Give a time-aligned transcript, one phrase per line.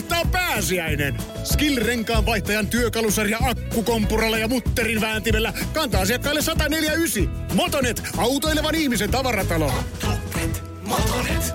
[0.00, 1.16] kohtaa pääsiäinen.
[1.44, 7.54] Skill-renkaan vaihtajan työkalusarja akkukompuralla ja mutterin vääntimellä kantaa asiakkaille 149.
[7.54, 9.72] Motonet, autoilevan ihmisen tavaratalo.
[10.02, 11.54] Motonet, Motonet.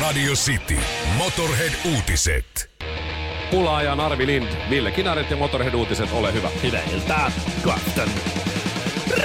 [0.00, 0.76] Radio City.
[1.16, 2.70] Motorhead-uutiset.
[3.50, 6.50] Pulaajan Arvi Lind, Ville Kinaret ja Motorhead-uutiset, ole hyvä.
[6.62, 7.32] Hyvää iltaa.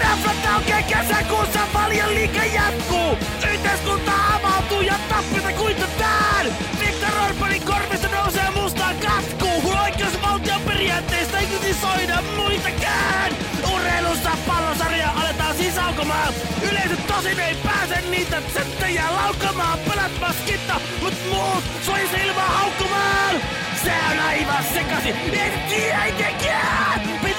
[0.02, 3.18] Raflat aukeaa kesäkuussa, paljon liike jatkuu.
[3.54, 6.46] Yhteiskunta avautuu ja tappita kuitutaan.
[6.80, 9.74] Viktor Orbanin korvista nousee mustaan katkuu.
[9.84, 13.32] Oikeusvaltion periaatteista ei kritisoida muitakään.
[13.74, 16.34] Urheilussa pallosarja aletaan siis aukomaan.
[16.72, 19.80] Yleisö tosin ei pääse niitä settejä laukamaan.
[19.80, 23.36] Pelät maskitta, mut muut sois ilmaa haukkumaan.
[23.84, 26.04] Se on aivan sekasi, en tiedä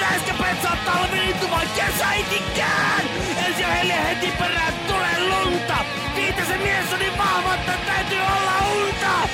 [0.05, 0.21] itekään!
[0.21, 3.01] Pitäisikö petsaa talviintu vai kesäitikään?
[3.47, 5.77] Ensi heille heti perään tulee lunta!
[6.15, 9.29] Viitasen mies on niin vahva, että täytyy olla unta!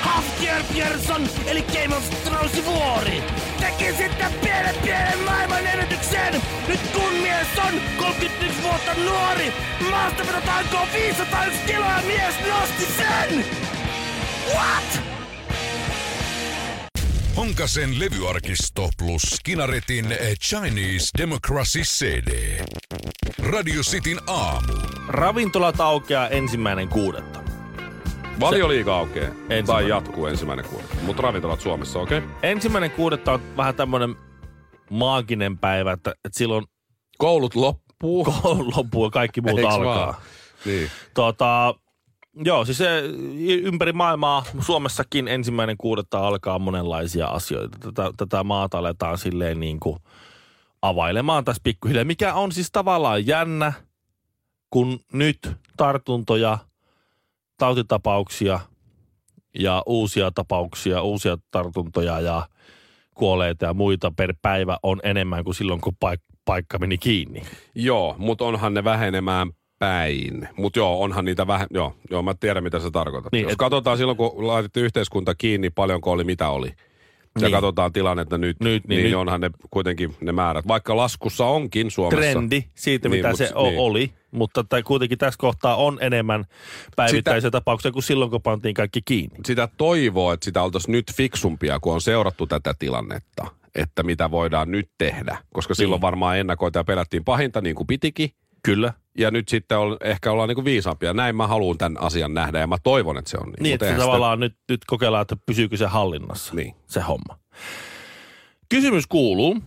[0.00, 3.22] Haftier Pierson, eli Game of Thrones vuori.
[3.60, 6.42] Teki sitten pienen pienen maailman ennätyksen.
[6.68, 9.52] Nyt kun mies on 31 vuotta nuori,
[9.90, 13.44] maasta vedotaanko 501 kiloa mies nosti sen!
[14.54, 15.15] What?
[17.36, 20.06] Honkasen levyarkisto plus Kinaretin
[20.40, 22.60] Chinese Democracy CD.
[23.50, 24.72] Radio Cityn aamu.
[25.08, 27.40] Ravintolat aukeaa ensimmäinen kuudetta.
[28.40, 29.30] Valioliiga aukeaa.
[29.66, 30.96] Tai jatkuu ensimmäinen kuudetta.
[31.02, 32.18] Mutta ravintolat Suomessa, okei?
[32.18, 32.30] Okay?
[32.42, 34.16] Ensimmäinen kuudetta on vähän tämmönen
[34.90, 36.64] maaginen päivä, että, että silloin
[37.18, 38.24] Koulut loppuu.
[38.24, 40.06] koulu loppuu ja kaikki muut Eiks alkaa.
[40.06, 40.14] vaan?
[40.64, 40.90] Niin.
[41.14, 41.74] Tota,
[42.44, 43.02] joo, siis se,
[43.62, 47.78] ympäri maailmaa, Suomessakin ensimmäinen kuudetta alkaa monenlaisia asioita.
[47.78, 49.98] Tätä, tätä maata aletaan silleen niin kuin
[50.82, 53.72] availemaan tässä pikkuhiljaa, mikä on siis tavallaan jännä,
[54.70, 56.58] kun nyt tartuntoja,
[57.58, 58.60] tautitapauksia
[59.58, 62.48] ja uusia tapauksia, uusia tartuntoja ja
[63.14, 67.42] kuolleita ja muita per päivä on enemmän kuin silloin, kun paik- paikka meni kiinni.
[67.74, 70.48] Joo, mutta onhan ne vähenemään päin.
[70.56, 73.32] Mutta joo, onhan niitä vähän, joo, joo, mä tiedän mitä sä tarkoitat.
[73.32, 76.68] Niin, Jos et- katsotaan silloin, kun laitettiin yhteiskunta kiinni, paljonko oli, mitä oli.
[76.68, 77.52] Ja Niin.
[77.52, 80.68] katsotaan tilannetta nyt, Nyt, niin niin, nyt- onhan ne kuitenkin ne määrät.
[80.68, 82.16] Vaikka laskussa onkin Suomessa.
[82.20, 83.78] trendi siitä, Niin, mitä mut se niin.
[83.78, 86.44] oli, mutta tai kuitenkin tässä kohtaa on enemmän
[86.96, 89.38] päivittäisiä tapauksia kuin silloin, kun pantiin kaikki kiinni.
[89.46, 94.70] Sitä toivoo, että sitä oltaisiin nyt fiksumpia, kun on seurattu tätä tilannetta, että mitä voidaan
[94.70, 95.38] nyt tehdä.
[95.52, 96.02] Koska silloin Niin.
[96.02, 98.30] varmaan ennakoita ja pelättiin pahinta niin kuin pitikin.
[98.66, 98.92] Kyllä.
[99.18, 101.12] Ja nyt sitten on, ehkä ollaan niin kuin viisaampia.
[101.14, 103.62] Näin mä haluan tämän asian nähdä ja mä toivon, että se on niin.
[103.62, 106.74] Niin, että eihän sitä- tavallaan nyt, nyt kokeillaan, että pysyykö se hallinnassa, Niin.
[106.86, 107.38] se homma.
[108.68, 109.58] Kysymys kuuluu,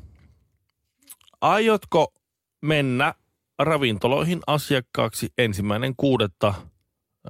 [1.41, 2.13] aiotko
[2.61, 3.13] mennä
[3.59, 6.53] ravintoloihin asiakkaaksi ensimmäinen kuudetta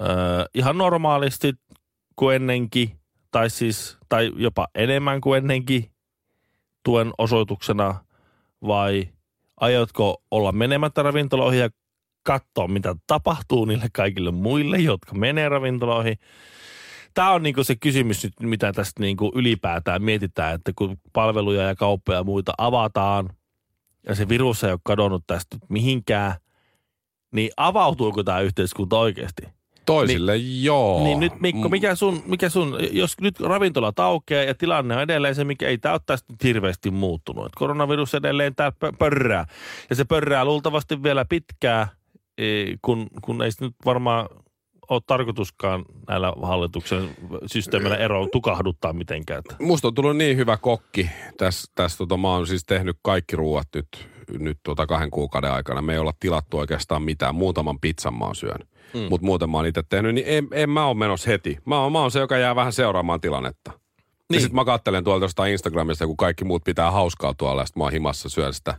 [0.01, 0.07] öö,
[0.53, 1.53] ihan normaalisti
[2.15, 2.99] kuin ennenkin,
[3.31, 5.91] tai siis, tai jopa enemmän kuin ennenkin
[6.83, 7.95] tuen osoituksena,
[8.67, 9.07] vai
[9.59, 11.69] aiotko olla menemättä ravintoloihin ja
[12.23, 16.17] katsoa, mitä tapahtuu niille kaikille muille, jotka menee ravintoloihin.
[17.13, 21.75] Tämä on niinku se kysymys nyt, mitä tästä niinku ylipäätään mietitään, että kun palveluja ja
[21.75, 23.29] kauppoja ja muita avataan,
[24.07, 26.35] ja se virus ei ole kadonnut tästä mihinkään,
[27.31, 29.58] niin avautuuko tämä yhteiskunta oikeasti?
[29.85, 31.03] Toisille niin, joo.
[31.03, 35.35] Niin nyt Mikko, mikä sun, mikä sun, jos nyt ravintolat aukeaa ja tilanne on edelleen
[35.35, 37.45] se, mikä ei tämä ole tästä hirveästi muuttunut.
[37.45, 39.45] Et koronavirus edelleen pö- pörrää.
[39.89, 41.87] Ja se pörrää luultavasti vielä pitkää,
[42.37, 44.29] eh, kun, kun ei se nyt varmaan
[44.89, 47.09] ole tarkoituskaan näillä hallituksen
[47.45, 49.43] systeemillä ero tukahduttaa mitenkään.
[49.59, 51.09] Musta on tullut niin hyvä kokki.
[51.37, 53.87] Tässä, tässä tota, mä oon siis tehnyt kaikki ruuat nyt,
[54.37, 55.81] nyt tota kahden kuukauden aikana.
[55.81, 57.35] Me ei olla tilattu oikeastaan mitään.
[57.35, 58.67] Muutaman pizzan mä oon syönyt.
[58.93, 58.99] Mm.
[59.09, 61.57] Mutta muuten mä oon itse tehnyt, niin en, en mä ole menossa heti.
[61.65, 63.71] Mä oon, mä oon se, joka jää vähän seuraamaan tilannetta.
[63.71, 64.35] Niin.
[64.37, 67.75] Ja sitten mä kattelen tuolta jostain Instagramista, kun kaikki muut pitää hauskaa tuolla, ja sit
[67.75, 68.75] mä oon himassa syön sitä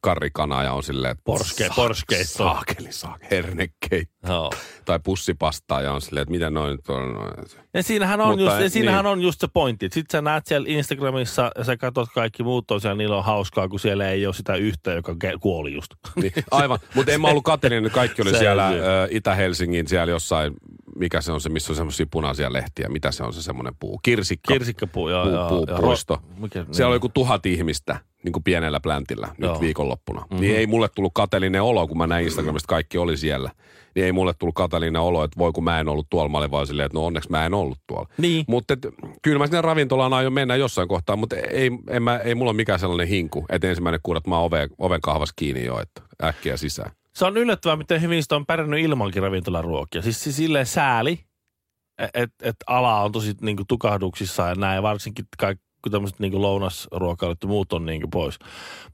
[0.00, 2.26] karrikanaa ja on silleen, että Porske- sa- porskeitto.
[2.44, 4.28] Saakeli, saakeli, hernekeitto.
[4.28, 4.50] Joo.
[4.84, 7.14] Tai pussipastaa ja on silleen, että miten noin nyt on.
[7.14, 7.32] Noin.
[7.74, 9.12] Ja siinähän on, Mutta just, ja siinähän niin.
[9.12, 9.88] on just se pointti.
[9.92, 13.68] Sitten sä näet siellä Instagramissa ja sä katsot kaikki muut on siellä, niillä on hauskaa,
[13.68, 15.90] kun siellä ei ole sitä yhtä, joka kuoli just.
[16.16, 18.70] Niin, aivan, mutta en mä ollut kateellinen, kaikki oli Se siellä
[19.10, 20.54] Itä-Helsingin, siellä jossain,
[20.98, 24.00] mikä se on se, missä on semmoisia punaisia lehtiä, mitä se on se semmoinen puu,
[24.02, 25.78] kirsikka, Kirsikkapuu, joo, puu, joo, puu, joo.
[25.78, 26.14] puisto.
[26.14, 26.86] Ro- mikä- Siellä niin.
[26.86, 29.60] oli joku tuhat ihmistä niin kuin pienellä pläntillä nyt Joo.
[29.60, 30.20] viikonloppuna.
[30.20, 30.40] Mm-hmm.
[30.40, 33.50] Niin ei mulle tullut kateellinen olo, kun mä näin Instagramista, kaikki oli siellä.
[33.94, 36.28] Niin ei mulle tullut kateellinen olo, että voi kun mä en ollut tuolla.
[36.28, 38.08] Mä olin vaan silleen, että no onneksi mä en ollut tuolla.
[38.18, 38.44] Niin.
[38.48, 38.74] Mutta
[39.22, 42.56] kyllä mä sinne ravintolaan aion mennä jossain kohtaa, mutta ei, en mä, ei mulla ole
[42.56, 46.56] mikään sellainen hinku, että ensimmäinen kuudet mä oon oven, oven kahvas kiinni jo, että äkkiä
[46.56, 46.90] sisään.
[47.18, 50.02] Se on yllättävää, miten hyvin sitä on pärjännyt ilmankin ravintolaruokia.
[50.02, 51.20] Siis, siis silleen sääli,
[52.14, 57.38] että et ala on tosi niin kuin tukahduksissa ja näin, varsinkin kaikki tämmöiset niin lounasruokailut
[57.42, 58.38] ja muut on niin kuin pois.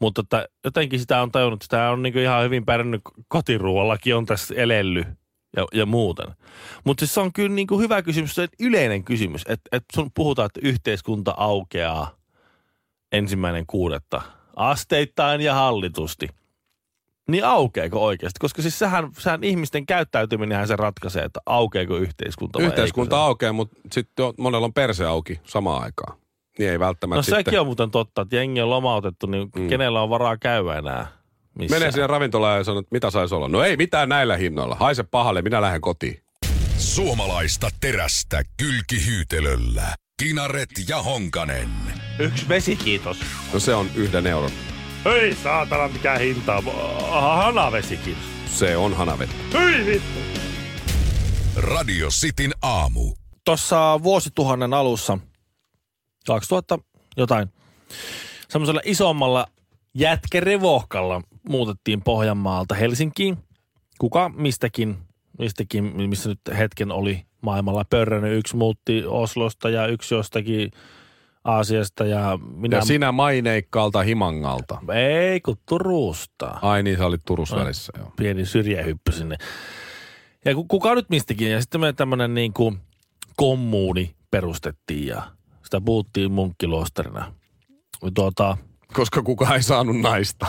[0.01, 4.17] Mutta että jotenkin sitä on tajunnut, että sitä on niin kuin ihan hyvin pärjännyt kotiruoallakin
[4.17, 5.07] on tässä elellyt
[5.57, 6.27] ja, ja muuten.
[6.85, 10.11] Mutta siis se on kyllä niin kuin hyvä kysymys, se yleinen kysymys, että, että sun
[10.15, 12.17] puhutaan, että yhteiskunta aukeaa
[13.13, 14.23] ensimmäinen kuudetta
[14.57, 16.29] asteittain ja hallitusti.
[17.29, 18.39] Niin aukeeko oikeasti?
[18.41, 23.53] Koska siis sehän, sehän ihmisten käyttäytyminenhän se ratkaisee, että aukeeko yhteiskunta vai Yhteiskunta eikö aukeaa,
[23.53, 26.19] mutta sitten monella on perse auki samaan aikaan.
[26.59, 27.45] Niin ei välttämättä No sitten.
[27.45, 29.69] sekin on muuten totta, että jengi on lomautettu, niin mm.
[29.69, 31.07] kenellä on varaa käydä enää
[31.59, 31.81] missään.
[31.81, 33.49] Menee sinne ravintolaan ja sanoo, että mitä saisi olla.
[33.49, 34.77] No ei mitään näillä hinnoilla.
[34.81, 36.23] Haise pahalle, minä lähden kotiin.
[36.79, 39.95] Suomalaista terästä kylkihyytelöllä.
[40.23, 41.69] Kinaret ja Honkanen.
[42.19, 43.21] Yksi vesi, kiitos.
[43.53, 44.51] No se on yhden euron.
[45.05, 46.63] Ei saatana, mikä hinta.
[47.11, 48.25] Aha, hanavesi, kiitos.
[48.47, 49.59] Se on hanavettä.
[49.59, 50.19] Hyi vittu.
[51.57, 53.15] Radio Cityn aamu.
[53.45, 55.19] Tuossa vuosituhannen alussa,
[56.27, 56.79] 2000
[57.17, 57.49] jotain,
[58.49, 59.47] semmoisella isommalla
[59.95, 63.39] jätkerevohkalla muutettiin Pohjanmaalta Helsinkiin.
[63.99, 64.97] Kuka mistäkin,
[65.39, 68.39] mistäkin, missä nyt hetken oli maailmalla pörrännyt.
[68.39, 70.71] Yksi muutti Oslosta ja yksi jostakin
[71.45, 72.77] Aasiasta ja minä...
[72.77, 74.79] Ja sinä maineikkaalta Himangalta.
[74.95, 76.59] Ei, kun Turusta.
[76.63, 78.13] Ai niin, sä olit Turussa välissä, joo.
[78.17, 79.37] pieni syrjähyppy sinne.
[80.45, 81.51] Ja ku- kuka nyt mistäkin.
[81.51, 82.79] Ja sitten me tämmöinen niin kuin
[83.37, 85.23] kommuuni perustettiin ja
[85.65, 87.33] sitä puhuttiin munkkiluostarina.
[88.15, 88.57] Tuota,
[88.93, 90.47] Koska kukaan ei saanut naista.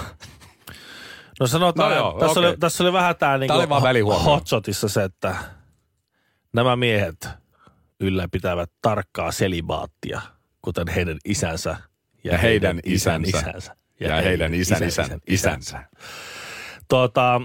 [1.39, 4.23] no sanotaan, No joo, tässä, oli, tässä oli vähän niin Tää oli vaan välihuomio.
[4.25, 5.35] hotshotissa se, että
[6.53, 7.27] nämä miehet
[7.99, 10.21] ylläpitävät tarkkaa selibaattia,
[10.65, 11.77] kuten heidän isänsä
[12.23, 13.49] ja, Ja heidän isän isänsä.
[13.49, 13.75] isänsä.
[13.99, 15.83] Ja, heidän isän, isän, isänsä.
[16.87, 17.41] Tota,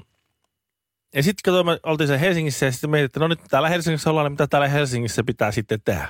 [1.14, 4.11] ja sitten kun me oltiin sen Helsingissä ja sitten mietin, että no nyt täällä Helsingissä
[4.11, 6.08] ollaan, niin mitä täällä Helsingissä pitää sitten tehdä.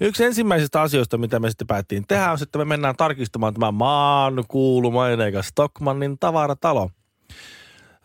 [0.00, 3.70] Yksi ensimmäisistä asioista, mitä me sitten päättiin tehdä, on se, että me mennään tarkistamaan tämä
[3.70, 6.90] maan kuulu maineikas Stockmannin tavaratalo.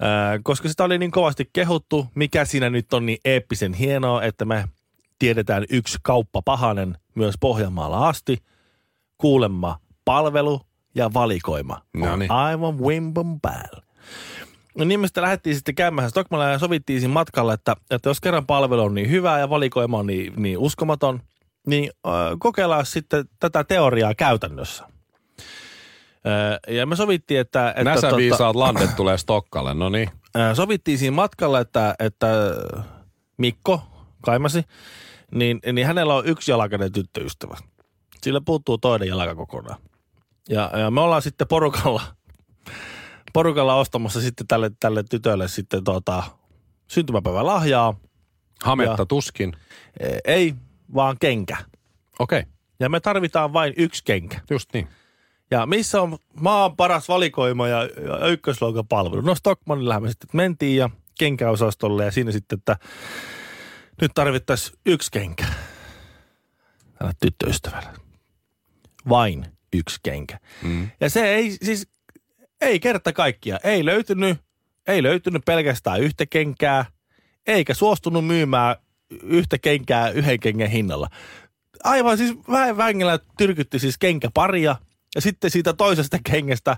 [0.01, 4.45] Ää, koska sitä oli niin kovasti kehuttu, mikä siinä nyt on niin eeppisen hienoa, että
[4.45, 4.65] me
[5.19, 8.37] tiedetään yksi kauppapahanen myös Pohjanmaalla asti.
[9.17, 10.61] Kuulemma palvelu
[10.95, 12.31] ja valikoima No niin.
[12.31, 13.81] aivan wimbon päällä.
[14.77, 18.21] No niin me sitten lähdettiin sitten käymään Stockmalla ja sovittiin siinä matkalla, että, että jos
[18.21, 21.21] kerran palvelu on niin hyvä ja valikoima on niin, niin uskomaton,
[21.67, 24.83] niin äh, kokeillaan sitten tätä teoriaa käytännössä.
[24.83, 27.69] Äh, ja me sovittiin, että...
[27.69, 30.09] että Näsä tota- viisaat landet tulee Stokkalle, no niin.
[30.35, 32.27] Ää, sovittiin siinä matkalla, että, että
[33.37, 33.81] Mikko
[34.21, 34.63] Kaimasi,
[35.35, 37.57] niin, niin hänellä on yksi jalkainen tyttöystävä.
[38.21, 39.79] Sillä puuttuu toinen jalka kokonaan.
[40.49, 42.01] Ja, ja me ollaan sitten porukalla,
[43.33, 46.23] porukalla ostamassa sitten tälle, tälle tytölle sitten tota,
[46.87, 47.95] syntymäpäivän lahjaa.
[48.63, 49.53] Hametta Ja- tuskin.
[49.99, 50.55] E, Ei,
[50.95, 51.57] vaan kenkä.
[52.19, 54.41] Okei, okay, Ja me tarvitaan vain yksi kenkä.
[54.49, 54.87] just niin.
[55.51, 59.21] Ja missä on maan paras valikoima ja, ja ykkösluokan palvelu?
[59.21, 60.89] No Stockmannillahan me sitten mentiin ja
[61.19, 62.77] kenkäosastolle ja siinä sitten, että
[64.01, 65.45] nyt tarvittaisiin yksi kenkä.
[66.97, 67.93] Tällä tyttöystävällä.
[69.09, 70.39] Vain yksi kenkä.
[70.63, 70.89] Mm.
[71.01, 71.87] Ja se ei siis,
[72.61, 74.37] ei kerta kaikkia, ei löytynyt,
[74.87, 76.85] ei löytynyt pelkästään yhtä kenkää,
[77.47, 78.75] eikä suostunut myymään
[79.23, 81.09] yhtä kenkää yhden kengän hinnalla.
[81.83, 84.75] Aivan siis väen vängellä tyrkytti siis kenkäparia
[85.15, 86.77] ja sitten siitä toisesta kengästä,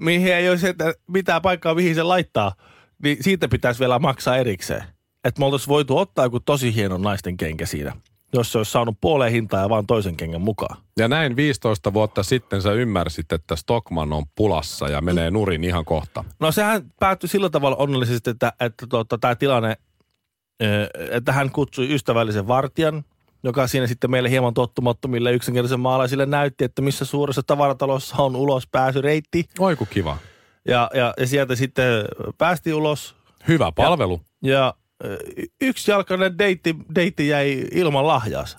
[0.00, 2.54] mihin ei että mitään paikkaa, mihin se laittaa,
[3.02, 4.95] niin siitä pitäisi vielä maksaa erikseen.
[5.26, 7.92] Että me oltaisiin voitu ottaa joku tosi hieno naisten kenkä siinä,
[8.32, 10.76] jos se olisi saanut puoleen hintaa ja vaan toisen kengän mukaan.
[10.98, 15.84] Ja näin 15 vuotta sitten sä ymmärsit, että Stockman on pulassa ja menee nurin ihan
[15.84, 16.24] kohta.
[16.40, 19.76] No sehän päättyi sillä tavalla onnellisesti, että, että tota, tämä tilanne,
[21.10, 23.04] että hän kutsui ystävällisen vartijan,
[23.42, 29.48] joka siinä sitten meille hieman tottumattomille yksinkertaisen maalaisille näytti, että missä suuressa tavaratalossa on ulospääsyreitti.
[29.58, 30.18] Oi ku kiva.
[30.68, 32.04] Ja, ja, ja sieltä sitten
[32.38, 33.16] päästiin ulos
[33.48, 34.20] Hyvä palvelu.
[34.42, 34.85] ja ö,
[35.60, 38.58] yksi jalkainen deitti, deitti jäi ilman lahjaansa.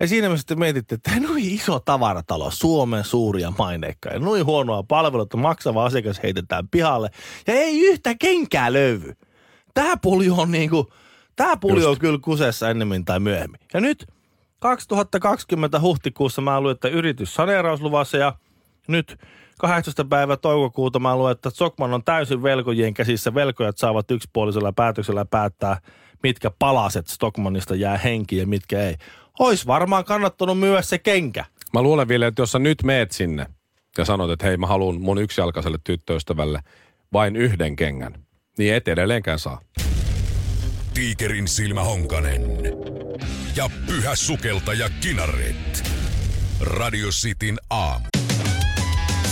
[0.00, 4.82] Ja siinä me sitten mietittiin, että noin iso tavaratalo, Suomen suuria maineikkaa, ja noin huonoa
[4.82, 7.10] palvelua, maksava asiakas heitetään pihalle,
[7.46, 9.12] ja ei yhtä kenkää löydy.
[9.74, 10.92] Tämä pulju on niinku,
[11.36, 13.60] tämä pulju on kyllä kusessa ennemmin tai myöhemmin.
[13.74, 14.06] Ja nyt
[14.58, 18.32] 2020 huhtikuussa mä luin, että yritys saneerausluvassa ja
[18.88, 19.18] nyt
[19.60, 20.04] 18.
[20.04, 23.34] päivä toukokuuta mä luin, että Sokman on täysin velkojien käsissä.
[23.34, 25.80] Velkojat saavat yksipuolisella päätöksellä päättää,
[26.22, 28.96] mitkä palaset Stockmanista jää henkiin ja mitkä ei.
[29.38, 31.44] Ois varmaan kannattanut myydä se kenkä.
[31.74, 33.46] Mä luulen vielä, että jos sä nyt meet sinne
[33.98, 36.60] ja sanot, että hei mä haluan mun yksijalkaiselle tyttöystävälle
[37.12, 38.14] vain yhden kengän,
[38.58, 39.60] niin et edelleenkään saa.
[40.94, 42.42] Tiikerin silmä Honkanen
[43.56, 45.90] ja pyhä sukeltaja Kinaret.
[46.60, 48.19] Radio Cityn aamu.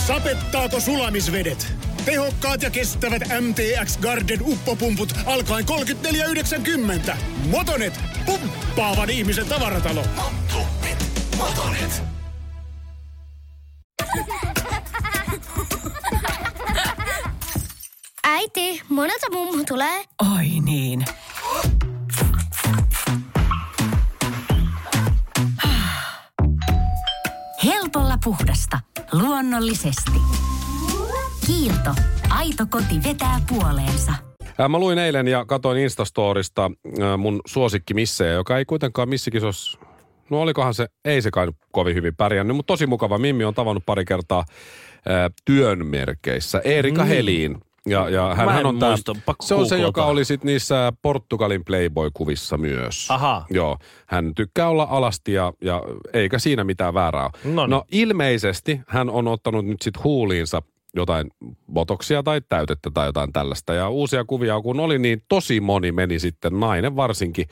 [0.09, 1.73] Sapettaako sulamisvedet?
[2.05, 5.65] Tehokkaat ja kestävät MTX Garden uppopumput alkaen
[7.09, 7.15] 34,90.
[7.49, 10.03] Motonet, pumppaavan ihmisen tavaratalo.
[10.15, 11.05] Motonet.
[11.37, 12.03] Motonet.
[18.23, 20.03] Äiti, monelta mummu tulee?
[20.37, 21.05] Oi niin.
[28.23, 28.79] Puhdasta.
[29.11, 30.19] Luonnollisesti.
[31.47, 31.89] Kiilto.
[32.29, 34.13] Aito koti vetää puoleensa.
[34.69, 36.71] Mä luin eilen ja katoin Instastorista
[37.17, 39.79] mun suosikki missejä, joka ei kuitenkaan missikisos...
[40.29, 43.17] No olikohan se, ei se kai nyt kovin hyvin pärjännyt, mutta tosi mukava.
[43.17, 44.45] Mimmi on tavannut pari kertaa
[45.05, 46.61] ää, työn merkeissä.
[46.63, 47.07] Erika Mm.
[47.07, 47.57] Heliin.
[47.85, 48.95] Ja, ja hän, hän on tää,
[49.25, 53.11] pakko se on se, joka oli sit niissä Portugalin Playboy-kuvissa myös.
[53.11, 53.45] Aha.
[53.49, 55.83] Joo, hän tykkää olla alasti ja, ja
[56.13, 57.53] eikä siinä mitään väärää ole.
[57.53, 57.69] Noniin.
[57.69, 60.61] No ilmeisesti hän on ottanut nyt sit huuliinsa
[60.95, 61.31] jotain
[61.73, 63.73] botoksia tai täytettä tai jotain tällaista.
[63.73, 67.45] Ja uusia kuvia kun oli, niin tosi moni meni sitten, nainen varsinkin,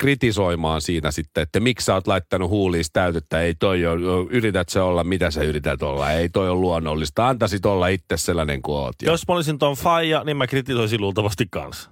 [0.00, 4.80] kritisoimaan siinä sitten, että miksi sä oot laittanut huuliis täytettä, ei toi ole, yrität se
[4.80, 8.96] olla, mitä sä yrität olla, ei toi ole luonnollista, antaisit olla itse sellainen kuin oot.
[9.02, 11.90] Ja Jos mä olisin ton faija, niin mä kritisoisin luultavasti kanssa.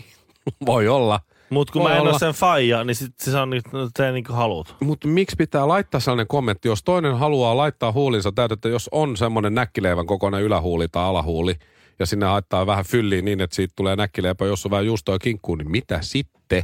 [0.66, 1.20] voi olla.
[1.50, 2.10] Mut kun Voi mä en olla.
[2.10, 3.64] ole sen faija, niin sit se on nyt,
[3.96, 4.74] te niin kuin haluat.
[4.80, 9.54] Mutta miksi pitää laittaa sellainen kommentti, jos toinen haluaa laittaa huulinsa täytettä, jos on semmoinen
[9.54, 11.54] näkkileivän kokoinen ylähuuli tai alahuuli,
[12.00, 15.58] ja sinne haittaa vähän fylliin niin, että siitä tulee näkkileipä, jos on vähän juustoa kinkkuun,
[15.58, 16.62] niin mitä sitten?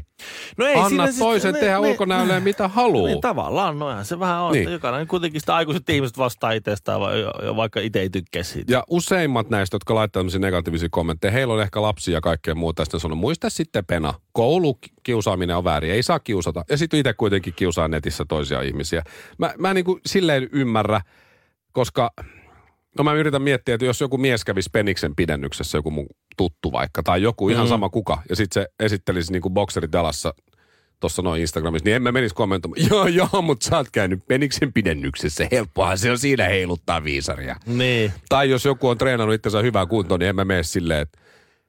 [0.57, 3.07] No Anna siinä sit- toisen ne- tehdä ne- ulkonäölleen mitä haluaa.
[3.07, 4.53] Niin tavallaan, noinhan se vähän on.
[4.53, 4.73] Niin.
[4.73, 7.01] Jokainen kuitenkin sitä aikuiset ihmiset vastaa itsestään,
[7.57, 8.73] vaikka itse ei tykkää siitä.
[8.73, 12.85] Ja useimmat näistä, jotka laittaa tämmöisiä negatiivisia kommentteja, heillä on ehkä lapsia ja kaikkea muuta.
[12.85, 16.65] Sitten sanoo, muista sitten pena, koulukiusaaminen on väärin, ei saa kiusata.
[16.71, 19.03] Ja sitten itse kuitenkin kiusaa netissä toisia ihmisiä.
[19.39, 21.01] Mä, mä niin kuin silleen ymmärrä,
[21.73, 22.11] koska
[22.99, 27.03] no mä yritän miettiä, että jos joku mies kävisi peniksen pidennyksessä, joku mun tuttu vaikka,
[27.03, 27.69] tai joku ihan Mm.
[27.69, 30.35] sama kuka, ja sitten se esittelisi niin kuin bokserit jalassa
[31.01, 34.73] tuossa noin Instagramissa, niin en mä menisi kommentoimaan, joo joo, mutta sä oot käynyt peniksen
[34.73, 37.57] pidennyksessä, helppohan se on siinä heiluttaa viisaria.
[37.67, 38.13] Niin.
[38.29, 41.19] Tai jos joku on treenannut itsensä hyvää kuntoon, niin en mä mene silleen, että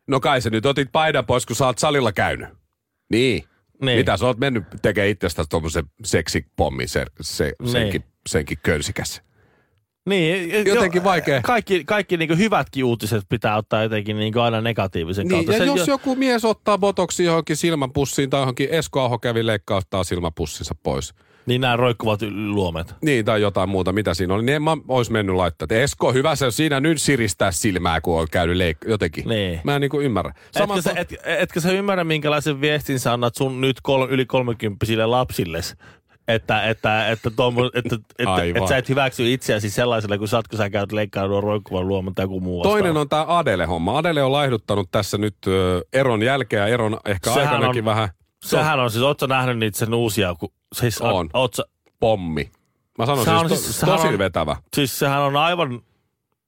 [0.07, 2.49] no kai sä nyt otit paidan pois, kun sä oot salilla käynyt.
[3.11, 3.43] Niin.
[3.81, 3.97] Niin.
[3.99, 7.71] Mitä sä oot mennyt tekemään itsestäsi tuommoisen seksipommin, se, se, Niin.
[7.71, 9.21] senkin, senkin könsikäs.
[10.07, 11.41] Niin, Jotenkin vaikea.
[11.41, 15.63] Kaikki, kaikki niin hyvätkin uutiset pitää ottaa jotenkin niin aina negatiivisen Niin, kautta.
[15.63, 20.03] ja jos jo- joku mies ottaa botoksi johonkin silmäpussiin tai johonkin Esko Aho kävi leikkauttaa
[20.03, 21.13] silmäpussinsa pois.
[21.45, 22.19] Niin nämä roikkuvat
[22.53, 22.95] luomet.
[23.01, 25.65] Niin, tai jotain muuta, mitä siinä oli, niin en mä ois mennyt laittaa.
[25.65, 29.27] että Esko, hyvä se siinä nyt siristää silmää, kun on käynyt leik- jotenkin.
[29.27, 29.59] Niin.
[29.63, 30.33] Mä en niin kuin ymmärrä.
[30.55, 35.05] Etkö sä, et, etkö sä ymmärrä, minkälaisen viestin sä annat sun nyt kol, yli kolmekymppisille
[35.05, 35.75] lapsilles?
[36.27, 40.37] Että, että, että, tommo, että, että, että, että sä et hyväksy itseäsi sellaiselle, kun sä
[40.37, 43.01] oot, kun sä käyt leikkailua roikkuvan luoman tai joku muu Toinen vastaava.
[43.01, 43.97] on tämä Adele-homma.
[43.97, 48.09] Adele on laihduttanut tässä nyt ö, eron jälkeä, eron ehkä Sehän aikanakin on- vähän
[48.45, 51.13] Sehän on siis, oot sä nähnyt niitä sen uusia, kun, siis on.
[51.13, 51.29] On.
[51.33, 51.63] Oot sä,
[51.99, 52.51] pommi.
[52.97, 54.55] Mä sanon Se siis, on to, siis- sehän tosi on- vetävä.
[54.75, 55.81] siis sehän on aivan,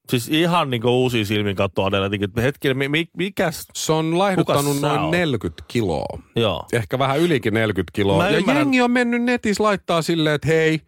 [0.09, 4.81] siis ihan niinku uusia silmin katsoa Adele, että hetkinen, mi, mi, mikäs, Se on laihduttanut
[4.81, 5.11] noin oot?
[5.11, 6.19] 40 kiloa.
[6.35, 6.65] joo.
[6.73, 8.17] Ehkä vähän ylikin 40 kiloa.
[8.23, 10.79] Mä ja ymmärrän- jengi on mennyt netissä laittaa silleen, että hei,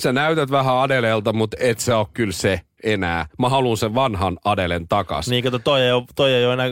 [0.00, 3.26] sä näytät vähän Adelelta, mutta et sä oo kyllä se enää.
[3.38, 5.28] Mä haluan sen vanhan Adelen takas.
[5.28, 6.68] Niin kato, toi ei ole, toi ei ole enää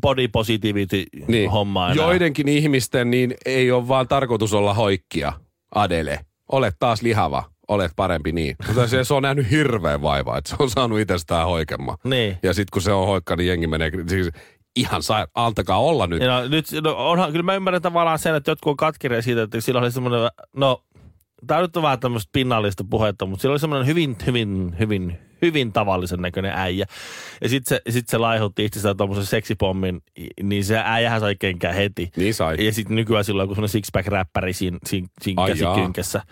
[0.00, 1.50] body positivity Niin.
[1.50, 2.04] homma enää.
[2.04, 5.32] Joidenkin ihmisten niin ei ole vaan tarkoitus olla hoikkia,
[5.74, 6.20] Adele.
[6.52, 8.56] Olet taas lihava, olet parempi niin.
[8.66, 11.98] Mutta se, se on nähnyt hirveän vaivaa, että se on saanut itsestään hoikemman.
[12.04, 12.38] Niin.
[12.42, 14.30] Ja sitten kun se on hoikka, niin jengi menee, siis
[14.76, 16.22] ihan saa, antakaa olla nyt.
[16.22, 19.60] No, nyt, no, onhan, kyllä mä ymmärrän tavallaan sen, että jotkut on katkeria siitä, että
[19.60, 20.20] sillä oli semmoinen,
[20.56, 20.82] no,
[21.46, 25.72] tämä nyt on vähän tämmöistä pinnallista puhetta, mutta sillä oli semmoinen hyvin, hyvin, hyvin, hyvin
[25.72, 26.86] tavallisen näköinen äijä.
[27.42, 30.02] Ja sitten se, sit se laihutti itsestään tuommoisen seksipommin,
[30.42, 32.10] niin se äijähän sai kenkään heti.
[32.16, 32.66] Niin sai.
[32.66, 36.22] Ja sitten nykyään sillä on joku semmoinen six-pack-räppäri siinä, siinä, siinä Ai käsikynkässä.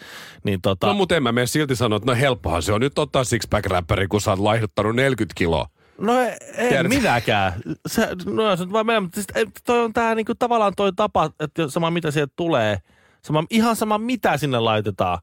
[0.45, 2.99] Niin tota, No mutta en mä mene silti sanoa, että no helppohan se on nyt
[2.99, 5.67] ottaa six-pack-räppäri, kun sä oot laihduttanut 40 kiloa.
[5.99, 7.53] No ei, ei Tiedät- minäkään.
[7.87, 9.27] Se, no se nyt vaan mennä, mutta siis,
[9.67, 12.79] toi on tää niinku tavallaan toi tapa, että sama mitä sieltä tulee,
[13.23, 15.19] sama, ihan sama mitä sinne laitetaan.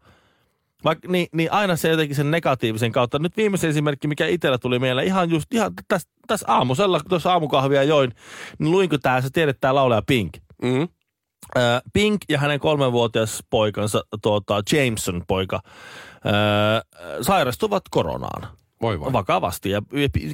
[0.84, 3.20] Vaik, niin, niin, aina se jotenkin sen negatiivisen kautta.
[3.20, 7.32] Nyt viimeisen esimerkki, mikä itsellä tuli mieleen, ihan just ihan tässä täs aamusella, kun tuossa
[7.32, 8.12] aamukahvia join,
[8.60, 10.38] niin luinko tää, sä tiedät tää laulaja Pink.
[10.62, 10.88] Mm.
[11.94, 15.60] Pink ja hänen kolmenvuotias poikansa, tuota, Jameson poika,
[17.22, 18.48] sairastuvat koronaan.
[18.84, 19.14] Voi vai.
[19.14, 19.70] Vakavasti.
[19.70, 19.82] Ja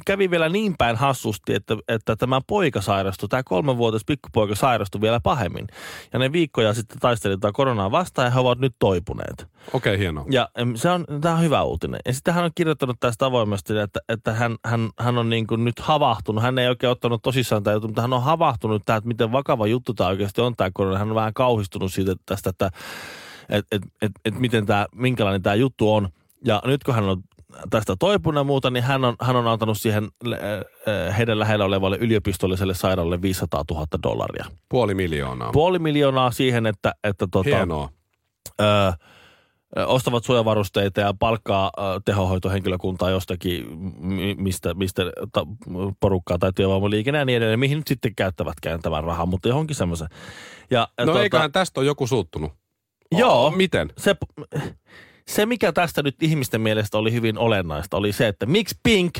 [0.06, 5.20] kävi vielä niin päin hassusti, että, että tämä poika sairastui, tämä kolmenvuotias pikkupoika sairastui vielä
[5.20, 5.66] pahemmin.
[6.12, 9.46] Ja ne viikkoja sitten taisteli tätä koronaa vastaan ja he ovat nyt toipuneet.
[9.72, 10.24] Okei, okay, hienoa.
[10.30, 12.00] Ja se on, tämä on hyvä uutinen.
[12.06, 15.64] Ja sitten hän on kirjoittanut tästä avoimesti, että, että hän, hän, hän on niin kuin
[15.64, 16.42] nyt havahtunut.
[16.42, 19.94] Hän ei oikein ottanut tosissaan juttu, mutta hän on havahtunut tähän, että miten vakava juttu
[19.94, 20.98] tämä oikeasti on tämä korona.
[20.98, 22.70] Hän on vähän kauhistunut siitä tästä, että
[23.48, 26.08] et, et, et, et miten tämä, minkälainen tämä juttu on.
[26.44, 27.22] Ja nyt kun hän on
[27.70, 31.96] tästä toipunut ja muuta, niin hän on, hän on antanut siihen äh, heidän lähellä olevalle
[32.00, 34.44] yliopistolliselle sairaalalle 500 000 dollaria.
[34.68, 35.52] Puoli miljoonaa.
[35.52, 37.88] Puoli miljoonaa siihen, että, että tota, Hienoa.
[38.60, 38.92] ö,
[39.86, 41.72] ostavat suojavarusteita ja palkkaa
[42.04, 45.02] tehohoitohenkilökuntaa jostakin, mi- mistä, mistä
[45.32, 45.46] ta,
[46.00, 50.08] porukkaa tai työvoimaliikenne ja niin edelleen, mihin nyt sitten käyttävätkään tämän rahan, mutta johonkin semmoisen.
[50.70, 52.52] Ja, No eiköhän tästä ole joku suuttunut.
[53.12, 53.46] Joo.
[53.46, 53.92] Oh, miten?
[53.98, 54.16] Se,
[55.28, 59.18] se, mikä tästä nyt ihmisten mielestä oli hyvin olennaista, oli se, että miksi Pink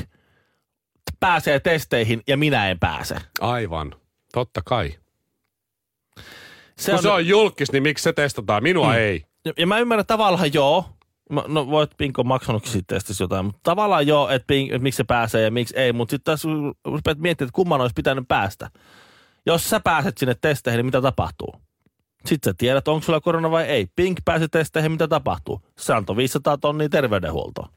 [1.19, 3.15] pääsee testeihin ja minä en pääse.
[3.41, 3.95] Aivan.
[4.33, 4.93] Totta kai.
[6.77, 7.01] Se Kun on...
[7.01, 8.63] se on julkis, niin miksi se testataan?
[8.63, 8.97] Minua mm.
[8.97, 9.25] ei.
[9.45, 10.85] Ja, ja mä ymmärrän tavallaan joo.
[11.29, 14.83] Mä- No voit Pink on maksanutkin siitä testistä jotain, mutta tavallaan joo, että, Pink, että
[14.83, 15.93] miksi se pääsee ja miksi ei.
[15.93, 16.47] Mutta sitten tässä
[16.85, 18.69] rupeat miettimään, että kumman olisi pitänyt päästä.
[19.45, 21.53] Jos sä pääset sinne testeihin, niin mitä tapahtuu?
[22.25, 23.87] Sitten sä tiedät, onko sulla korona vai ei.
[23.95, 25.61] Pink pääsi testeihin, mitä tapahtuu?
[25.77, 27.69] Se antoi 500 tonnia terveydenhuoltoon.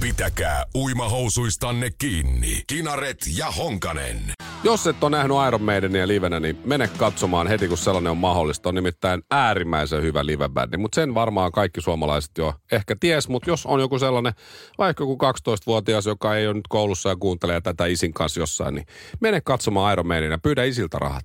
[0.00, 2.62] Pitäkää uimahousuistanne kiinni.
[2.66, 4.20] Kinaret ja Honkanen.
[4.64, 8.68] Jos et ole nähnyt Iron Maidenia livenä, niin mene katsomaan heti, kun sellainen on mahdollista.
[8.68, 13.66] On nimittäin äärimmäisen hyvä livebändi, mutta sen varmaan kaikki suomalaiset jo ehkä ties, mutta jos
[13.66, 14.32] on joku sellainen,
[14.78, 18.86] vaikka joku 12-vuotias, joka ei ole nyt koulussa ja kuuntelee tätä isin kanssa jossain, niin
[19.20, 21.24] mene katsomaan Iron Maidenia, pyydä isiltä rahat.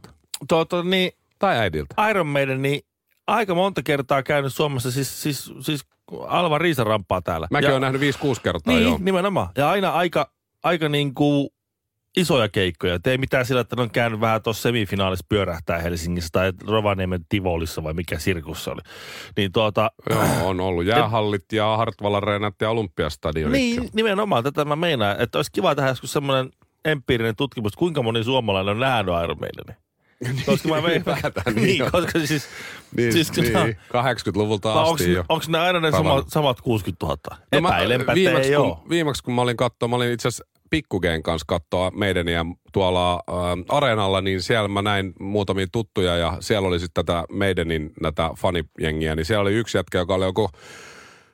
[0.49, 1.11] Tuota, niin
[1.43, 2.09] Tai äidiltä.
[2.09, 2.81] Iron Maiden, niin
[3.27, 5.81] aika monta kertaa käynyt Suomessa, siis, siis, siis
[6.27, 7.47] Alva Riisa ramppaa täällä.
[7.51, 8.05] Mäkin olen nähnyt 5-6
[8.43, 8.97] kertaa Niin, jo.
[9.01, 9.49] nimenomaan.
[9.57, 10.31] Ja aina aika,
[10.63, 11.49] aika niin kuin
[12.17, 12.93] isoja keikkoja.
[12.93, 17.25] Et ei mitään sillä, että ne on käynyt vähän tuossa semifinaalissa pyörähtää Helsingissä tai Rovaniemen
[17.29, 18.81] Tivolissa vai mikä sirkus se oli.
[19.37, 23.51] Niin tuota, Joo, on ollut jäähallit ja Hartwall Arenat ja Olympiastadionit.
[23.53, 26.49] niin nimenomaan tätä mä meinaan, että olisi kiva tehdä joskus semmoinen
[26.85, 29.82] empiirinen tutkimus, kuinka moni suomalainen on nähnyt Iron Maidenin.
[30.45, 31.91] Koska mä vein, Ylipäätään, niin niin, on.
[31.91, 32.47] koska siis,
[32.97, 35.23] Niin, siis niin, 80-luvulta onko, asti jo.
[35.29, 36.11] onko ne aina ne Pelannut.
[36.13, 37.17] samat, samat 60 000?
[37.51, 38.77] No mä- Epäilenpä, että viimeksi, ei kun, ole.
[38.89, 43.13] viimeksi kun mä olin katsoa, mä olin itse asiassa Pikkugeen kanssa katsoa meidän ja tuolla
[43.13, 43.17] äh,
[43.69, 49.15] areenalla, niin siellä mä näin muutamia tuttuja ja siellä oli sitten tätä meidänin näitä fanijengiä,
[49.15, 50.49] niin siellä oli yksi jätkä, joka oli joku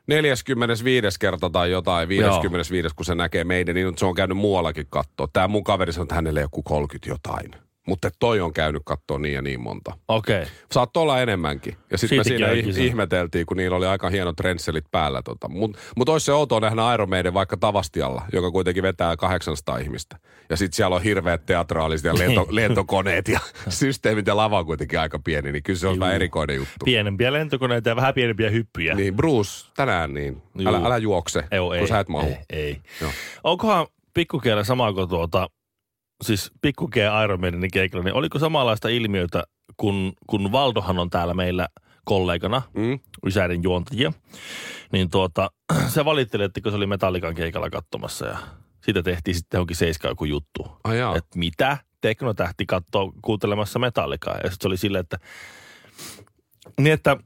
[0.07, 5.27] 45 kerta tai jotain, 55, kun se näkee meidän, niin se on käynyt muuallakin katsoa.
[5.33, 7.51] Tämä mun kaveri sanoi, että hänelle joku 30 jotain.
[7.89, 9.97] Mutta toi on käynyt katsoa niin ja niin monta.
[10.07, 10.41] Okei.
[10.41, 10.49] Okay.
[10.71, 11.75] Saattoi olla enemmänkin.
[11.91, 15.21] Ja sitten me siinä ih- ihmeteltiin, kun niillä oli aika hienot rensselit päällä.
[15.21, 15.47] Tota.
[15.49, 20.17] Mutta mut olisi se outoa nähdä Iron Maiden vaikka Tavastialla, joka kuitenkin vetää 800 ihmistä.
[20.49, 24.99] Ja sitten siellä on hirveät teatraaliset ja lento, lentokoneet ja systeemit ja lava on kuitenkin
[24.99, 25.51] aika pieni.
[25.51, 26.85] Niin kyllä se on vähän erikoinen juttu.
[26.85, 28.95] Pienempiä lentokoneita ja vähän pienempiä hyppyjä.
[28.95, 30.41] Niin Bruce, tänään niin.
[30.65, 30.85] Älä, Juu.
[30.85, 32.27] älä juokse, Joo, ei, kun sä et mahu.
[32.27, 32.81] ei, ei.
[33.01, 33.11] Joo.
[33.43, 35.49] Onkohan pikkukeellä sama kuin tuota,
[36.23, 39.43] siis pikkukeen Iron Maidenin keikalla, niin oliko samanlaista ilmiötä,
[39.77, 41.67] kun, kun Valdohan on täällä meillä
[42.05, 42.99] kollegana, Mm?
[43.25, 44.13] Ysäiden juontajia,
[44.91, 45.51] niin tuota,
[45.93, 48.37] se valitteli, että kun se oli Metallikan keikalla katsomassa ja
[48.85, 50.67] siitä tehtiin sitten johonkin seiskaan joku juttu.
[50.97, 51.15] Jaa.
[51.15, 51.77] Että mitä?
[52.01, 54.33] Teknotähti katsoo kuuntelemassa Metallikaa.
[54.33, 55.17] Ja sitten se oli silleen, että
[56.81, 57.17] niin että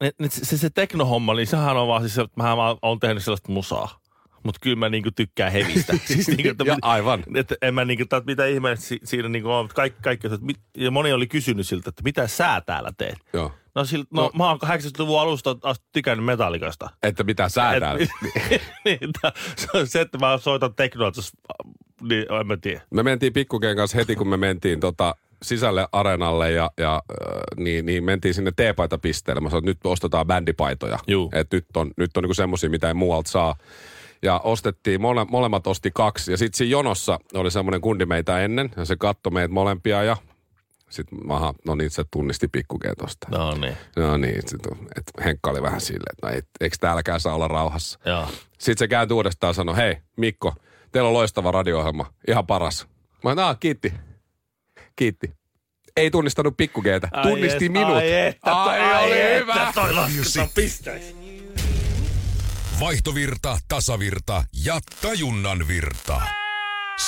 [0.00, 3.52] ne- ne- se, se teknohomma, niin sehän on vaan siis, että mä oon tehnyt sellaista
[3.52, 4.00] musaa.
[4.42, 5.92] Mutta kyllä mä niinku tykkään hevistä.
[6.06, 7.24] siis niinku, että, Ja aivan.
[7.34, 9.68] Että en mä niinku, että mitä ihmeessä si- siinä niinku on.
[9.68, 13.18] Kaikki, kaikki, että mit, ja moni oli kysynyt siltä, että mitä sä täällä teet?
[13.32, 13.52] Joo.
[13.74, 14.30] No, sillä, no, No.
[14.38, 16.90] mä oon 80-luvun alusta asti tykännyt metallikasta.
[17.02, 18.06] Että mitä sä Et- täällä.
[18.84, 18.98] niin,
[19.56, 21.12] se on se, että mä soitan teknoa,
[22.02, 22.80] niin en mä tiedä.
[22.90, 27.86] Me mentiin Pikkukeen kanssa heti, kun me mentiin tota sisälle areenalle ja, ja äh, niin,
[27.86, 29.40] niin, mentiin sinne teepaitapisteelle.
[29.40, 30.98] Mä sanoin, että nyt ostetaan bändipaitoja.
[31.32, 33.54] Et nyt on, nyt on niinku semmosia, mitä ei muualta saa.
[34.22, 36.30] Ja ostettiin, mole, molemmat osti kaksi.
[36.30, 38.70] Ja sitten siinä jonossa oli semmoinen kundi meitä ennen.
[38.76, 40.16] Ja se katsoi meitä molempia ja
[40.90, 43.26] sitten aha, no niin, se tunnisti pikkukeen tosta.
[43.30, 44.60] No niin, No niin, sit,
[44.96, 47.98] et Henkka oli vähän silleen, että no et, eikö täälläkään saa olla rauhassa.
[48.04, 48.26] joo.
[48.58, 50.54] Sitten se kääntyi uudestaan ja sanoi, hei Mikko,
[50.92, 52.88] teillä on loistava radio-ohjelma, ihan paras.
[53.24, 53.92] Mä sanoin, kiitti,
[54.96, 55.30] kiitti.
[55.96, 57.96] Ei tunnistanut pikkugeetä, Ai tunnisti et, minut.
[57.96, 59.72] Ai että, ai, ai oli että, hyvä.
[59.74, 61.16] toi lasketaan pisteisiin.
[62.80, 66.20] Vaihtovirta, tasavirta ja tajunnan virta.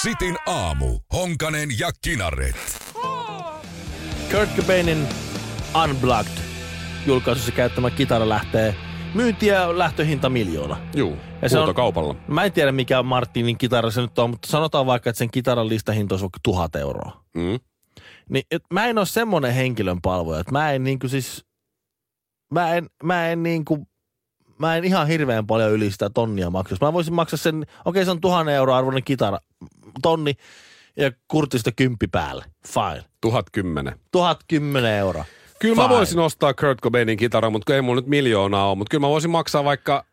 [0.02, 0.98] Sitin aamu.
[1.12, 2.56] Honkanen ja Kinaret.
[4.30, 5.06] Kurt Cobainin
[5.84, 6.38] Unplugged
[7.06, 8.74] julkaisussa käyttämä kitara lähtee
[9.14, 10.76] myynti- ja lähtöhinta miljoona.
[10.96, 12.14] Juu, Ja se on- huutokaupalla.
[12.28, 15.68] Mä en tiedä mikä Martinin kitara se nyt on, mutta sanotaan vaikka, että sen kitaran
[15.68, 17.24] listahinta olisi vaikka tuhat euroa.
[17.34, 17.60] Mm.
[18.28, 21.44] Niin et mä en ole semmoinen henkilön palvoja, että mä en niinku siis,
[22.54, 23.86] mä en, mä en niinku,
[24.60, 26.84] mä en ihan hirveän paljon yli sitä tonnia maksaisi.
[26.84, 29.38] Mä voisin maksaa sen, okei se on tuhannen euroa arvoinen kitara,
[30.02, 30.34] tonni
[30.96, 32.44] ja kurtista kymppi päälle.
[32.68, 33.04] Fine.
[33.20, 33.98] Tuhat kymmenen.
[34.12, 35.24] Tuhat kymmenen euroa.
[35.58, 35.96] Kyllä mä Fine.
[35.96, 38.78] voisin ostaa Kurt Cobainin kitaran, mutta kun ei mulla nyt miljoonaa ole.
[38.78, 40.04] Mutta kyllä mä voisin maksaa vaikka,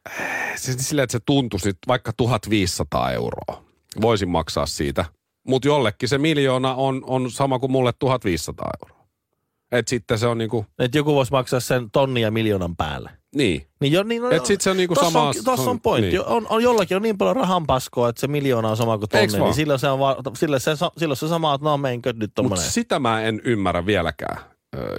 [0.56, 3.64] siis silleen, että se tuntuisi nyt vaikka 1500 euroa.
[4.02, 5.06] Voisin maksaa siitä.
[5.48, 8.97] Mutta jollekin se miljoona on, on sama kuin mulle 1500 euroa.
[9.72, 13.10] Et sitten se on niinku, Että joku voisi maksaa sen tonnia ja miljoonan päälle.
[13.36, 13.68] niin.
[13.82, 16.10] Niin jo, niin, no, Et sit se on niinku tossa sama- On, tossa on pointti.
[16.10, 16.26] niin.
[16.26, 19.28] On, on, jollakin on niin paljon rahan paskoa, että se miljoona on sama kuin vaan?
[19.28, 22.64] Niin silloin se on, va, silloin se, silloin se sama, että no meinkö nyt tommonen.
[22.66, 24.38] sitä mä en ymmärrä vieläkään.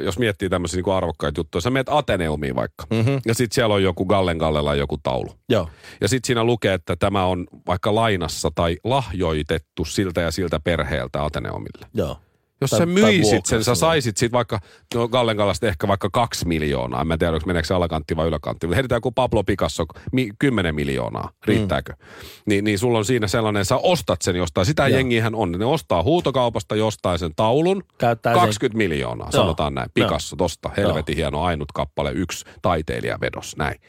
[0.04, 1.62] Jos miettii tämmöisiä niinku arvokkaita juttuja.
[1.62, 2.84] Sä meet Ateneumiin vaikka.
[2.90, 3.20] Mm-hmm.
[3.26, 5.30] Ja sitten siellä on joku Gallen Gallella joku taulu.
[5.48, 5.68] Joo.
[6.00, 11.24] Ja sitten siinä lukee, että tämä on vaikka lainassa tai lahjoitettu siltä ja siltä perheeltä
[11.24, 11.86] Ateneumille.
[11.94, 12.16] Joo.
[12.60, 13.76] Jos Tai- sä myisit sen, sä sen.
[13.76, 14.58] saisit sit vaikka,
[14.94, 17.00] no Gallengallasta ehkä vaikka kaksi miljoonaa.
[17.00, 18.66] En Mä en tiedä, onko meneekö se alakantti vai yläkantti.
[18.66, 21.30] Mutta heitetään kuin Pablo Picasso, mi, 10 miljoonaa.
[21.46, 21.92] Riittääkö?
[21.92, 21.98] Mm.
[22.46, 24.66] Ni, niin sulla on siinä sellainen, sä ostat sen jostain.
[24.66, 24.96] Sitä Joo.
[24.98, 25.52] jengihän on.
[25.52, 27.82] Ne ostaa huutokaupasta jostain sen taulun.
[27.98, 29.42] Käyttää sen- 20 miljoonaa, Joo.
[29.42, 29.90] sanotaan näin.
[29.94, 33.80] Picasso tosta, helvetin hieno ainut kappale, yksi taiteilija vedos, näin.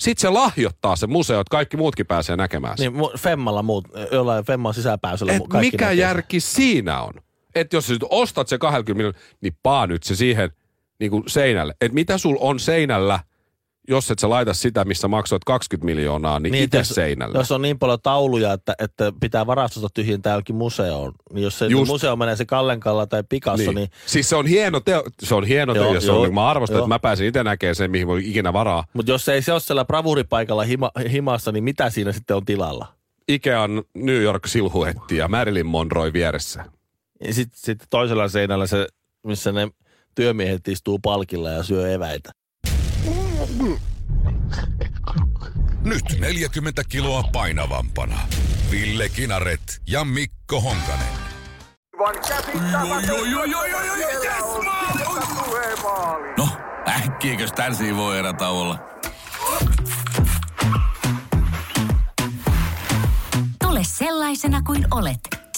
[0.00, 2.92] Sitten se lahjoittaa se museo, että kaikki muutkin pääsee näkemään sen.
[2.92, 5.98] Niin Femmalla muut, jollain Femman sisäpääsyllä Et kaikki mikä näkee sen.
[5.98, 7.12] järki siinä on?
[7.56, 10.50] Että jos sä nyt ostat se 20 miljoonaa, niin paa nyt se siihen
[11.00, 11.74] niin kuin seinälle.
[11.80, 13.20] Et mitä sul on seinällä,
[13.88, 17.38] jos et sä laita sitä, missä maksoit 20 miljoonaa, niin, niin että itse seinälle.
[17.38, 21.66] Jos on niin paljon tauluja, että, että pitää varastosta tyhjentää johonkin museoon, niin jos se
[21.66, 21.88] Just.
[21.88, 25.44] museo menee se Kallenkalla tai Picasso, niin, niin Siis se on hieno teo, se on
[25.44, 26.84] hieno teo, Joo, se on, joo, niin mä arvostan, joo.
[26.84, 28.84] että mä pääsen itse näkemään sen, mihin voi ikinä varaa.
[28.92, 32.86] mutta jos ei se ole siellä bravuripaikalla hima, himassa, niin mitä siinä sitten on tilalla?
[33.28, 36.64] Ikean New York silhuetti ja Marilyn Monroe vieressä.
[37.24, 38.86] Ja sitten sit toisella seinällä se,
[39.26, 39.68] missä ne
[40.14, 42.30] työmiehet istuu palkilla ja syö eväitä.
[45.84, 48.18] Nyt 40 kiloa painavampana.
[48.70, 51.26] Ville Kinaret ja Mikko Honkanen.
[56.38, 56.48] No,
[56.88, 58.78] äkkiäkös tän voi erä olla?
[63.62, 65.20] Tule sellaisena kuin olet,